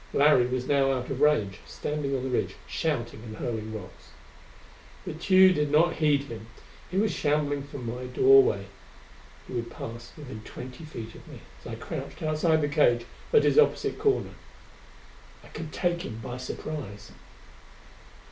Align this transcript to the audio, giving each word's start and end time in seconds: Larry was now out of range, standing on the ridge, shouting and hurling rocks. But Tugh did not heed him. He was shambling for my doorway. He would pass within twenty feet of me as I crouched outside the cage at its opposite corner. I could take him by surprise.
Larry 0.13 0.47
was 0.47 0.65
now 0.67 0.91
out 0.93 1.11
of 1.11 1.21
range, 1.21 1.59
standing 1.67 2.15
on 2.15 2.23
the 2.23 2.29
ridge, 2.31 2.55
shouting 2.65 3.21
and 3.23 3.35
hurling 3.35 3.71
rocks. 3.71 4.09
But 5.05 5.19
Tugh 5.21 5.53
did 5.53 5.69
not 5.69 5.97
heed 5.97 6.23
him. 6.23 6.47
He 6.89 6.97
was 6.97 7.11
shambling 7.13 7.61
for 7.61 7.77
my 7.77 8.05
doorway. 8.05 8.65
He 9.45 9.53
would 9.53 9.69
pass 9.69 10.11
within 10.17 10.41
twenty 10.41 10.85
feet 10.85 11.13
of 11.13 11.27
me 11.27 11.41
as 11.59 11.67
I 11.67 11.75
crouched 11.75 12.23
outside 12.23 12.61
the 12.61 12.67
cage 12.67 13.05
at 13.31 13.45
its 13.45 13.59
opposite 13.59 13.99
corner. 13.99 14.33
I 15.43 15.49
could 15.49 15.71
take 15.71 16.01
him 16.01 16.17
by 16.17 16.37
surprise. 16.37 17.11